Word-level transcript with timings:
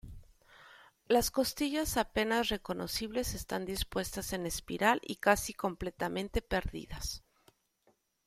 Las 1.07 1.29
costillas 1.29 1.95
apenas 1.95 2.49
reconocibles 2.49 3.35
están 3.35 3.65
dispuestas 3.65 4.33
en 4.33 4.47
espiral 4.47 4.99
y 5.05 5.17
casi 5.17 5.53
completamente 5.53 6.41
perdidas. 6.41 7.23